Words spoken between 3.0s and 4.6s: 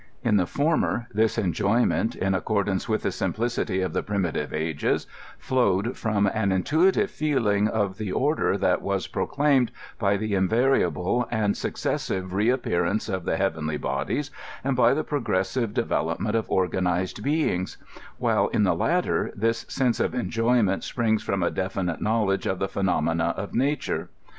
the simplicity of the primitive